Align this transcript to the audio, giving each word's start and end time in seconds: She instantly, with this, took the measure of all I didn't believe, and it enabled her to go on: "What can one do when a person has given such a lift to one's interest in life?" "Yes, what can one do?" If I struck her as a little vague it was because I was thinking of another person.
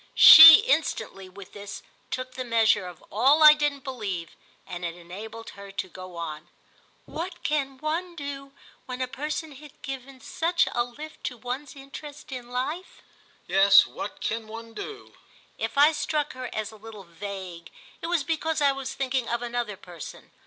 She 0.15 0.61
instantly, 0.61 1.29
with 1.29 1.53
this, 1.53 1.83
took 2.09 2.33
the 2.33 2.43
measure 2.43 2.87
of 2.87 3.03
all 3.11 3.43
I 3.43 3.53
didn't 3.53 3.83
believe, 3.83 4.35
and 4.65 4.83
it 4.83 4.95
enabled 4.95 5.51
her 5.51 5.71
to 5.73 5.87
go 5.87 6.15
on: 6.15 6.47
"What 7.05 7.43
can 7.43 7.77
one 7.77 8.15
do 8.15 8.51
when 8.87 8.99
a 8.99 9.07
person 9.07 9.51
has 9.51 9.69
given 9.83 10.19
such 10.19 10.67
a 10.71 10.83
lift 10.83 11.23
to 11.25 11.37
one's 11.37 11.75
interest 11.75 12.31
in 12.31 12.49
life?" 12.49 13.03
"Yes, 13.45 13.85
what 13.85 14.21
can 14.21 14.47
one 14.47 14.73
do?" 14.73 15.13
If 15.59 15.77
I 15.77 15.91
struck 15.91 16.33
her 16.33 16.49
as 16.51 16.71
a 16.71 16.77
little 16.77 17.03
vague 17.03 17.69
it 18.01 18.07
was 18.07 18.23
because 18.23 18.59
I 18.59 18.71
was 18.71 18.95
thinking 18.95 19.29
of 19.29 19.43
another 19.43 19.77
person. 19.77 20.31